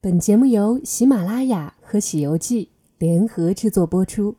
[0.00, 2.66] 本节目由喜马拉雅和《喜游记》
[2.98, 4.32] 联合制作播出。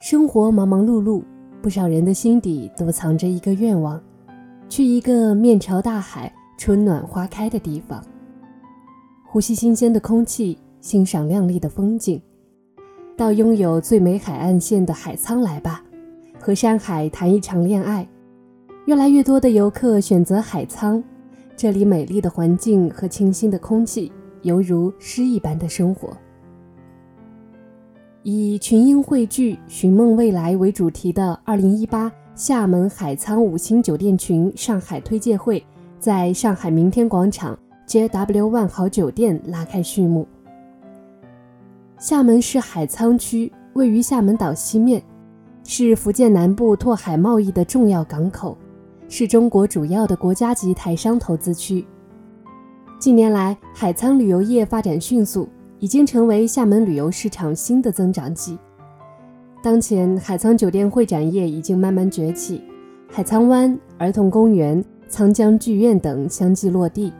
[0.00, 1.22] 生活忙忙碌碌，
[1.62, 4.02] 不少人的心底都藏着一个愿望：
[4.68, 8.04] 去一个面朝大海、春暖花开的地方，
[9.24, 12.20] 呼吸新鲜的空气，欣赏亮丽的风景。
[13.16, 15.84] 到拥有最美海岸线的海沧来吧，
[16.40, 18.04] 和山海谈一场恋爱。
[18.86, 21.00] 越来越多的游客选择海沧，
[21.56, 24.12] 这里美丽的环境和清新的空气，
[24.42, 26.14] 犹如诗一般的生活。
[28.22, 35.64] 以群英汇聚、寻梦未来为主题的2018厦门海沧五星酒店群上海推介会，
[35.98, 40.28] 在上海明天广场 JW 万豪酒店拉开序幕。
[41.98, 45.02] 厦门市海沧区位于厦门岛西面，
[45.64, 48.58] 是福建南部拓海贸易的重要港口。
[49.08, 51.84] 是中国主要的国家级台商投资区。
[52.98, 55.48] 近年来，海沧旅游业发展迅速，
[55.78, 58.58] 已经成为厦门旅游市场新的增长极。
[59.62, 62.62] 当前，海沧酒店会展业已经慢慢崛起，
[63.08, 67.12] 海沧湾、儿童公园、沧江剧院等相继落地，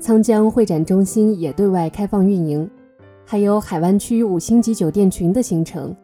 [0.00, 2.68] 沧江会展中心也对外开放运营，
[3.24, 5.94] 还有海湾区五星级酒店群的形成，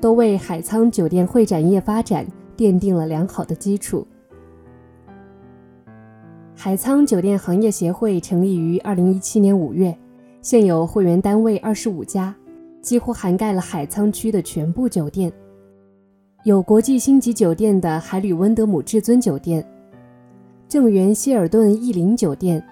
[0.00, 2.26] 都为海沧酒店会展业发展
[2.56, 4.06] 奠定了良好的基础。
[6.64, 9.92] 海沧酒店行业协会成立于二零一七年五月，
[10.42, 12.32] 现有会员单位二十五家，
[12.80, 15.32] 几乎涵盖了海沧区的全部酒店。
[16.44, 19.66] 有国际星级酒店的海旅温德姆至尊酒店、
[20.68, 22.64] 正源希尔顿逸林酒店、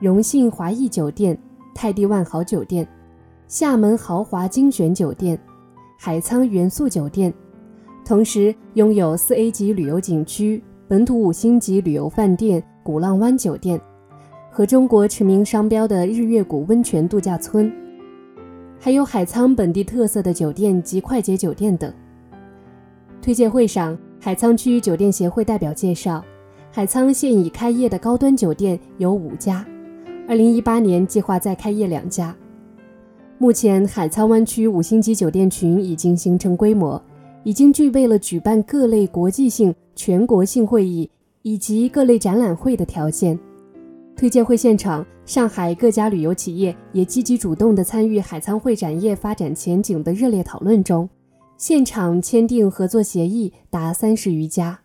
[0.00, 1.38] 荣信华裔酒店、
[1.72, 2.84] 泰迪万豪酒店、
[3.46, 5.38] 厦门豪华精选酒店、
[5.96, 7.32] 海沧元素酒店，
[8.04, 12.60] 同时拥有四 A 级旅游景区、本土五星级旅游饭店。
[12.90, 13.80] 鼓浪湾酒店
[14.50, 17.72] 和中国驰名商标的日月谷温泉度假村，
[18.80, 21.94] 还有海沧本地特色的酒店及快捷酒店等。
[23.22, 26.24] 推介会上，海沧区酒店协会代表介绍，
[26.72, 29.64] 海沧现已开业的高端酒店有五家，
[30.26, 32.34] 二零一八年计划再开业两家。
[33.38, 37.00] 目前，海沧湾区五星级酒店群已经形成规模，
[37.44, 41.08] 已经具备了举办各类国际性、全国性会议。
[41.42, 43.38] 以及各类展览会的条件。
[44.16, 51.08] 推介会现场，上海各家旅游企业也积极主动地参与海沧会展业发展前景的热烈讨论中，
[51.56, 54.80] 现场签订合作协议达三十余家。